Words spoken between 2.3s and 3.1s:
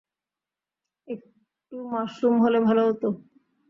হলে ভালো হত।